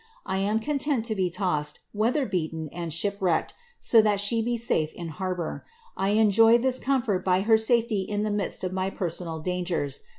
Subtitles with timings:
[0.25, 4.91] I am content to be tossed, weather beaten, and shipwrecked, so that she be safe
[4.95, 5.63] in harbour.
[5.93, 9.99] 1 enjoy this comfort by her safety in the midst of my personal dangers.